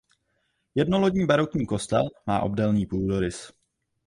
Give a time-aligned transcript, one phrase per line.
[0.75, 3.51] Jednolodní barokní kostel má obdélný půdorys.